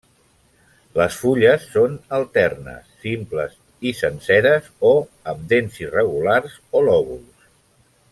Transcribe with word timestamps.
Les 0.99 1.17
fulles 1.23 1.67
són 1.73 1.97
alternes, 2.19 2.87
simples 3.03 3.53
i 3.91 3.93
senceres 3.99 4.71
o 4.93 4.95
amb 5.35 5.45
dents 5.53 5.77
irregulars 5.85 6.57
o 6.81 6.87
lòbuls. 6.89 7.47